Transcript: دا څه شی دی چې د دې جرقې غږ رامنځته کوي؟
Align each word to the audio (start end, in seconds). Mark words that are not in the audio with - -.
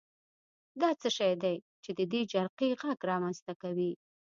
دا 0.81 0.89
څه 1.01 1.09
شی 1.17 1.33
دی 1.43 1.55
چې 1.83 1.91
د 1.97 2.01
دې 2.11 2.21
جرقې 2.31 2.69
غږ 2.81 2.99
رامنځته 3.11 3.53
کوي؟ 3.61 3.91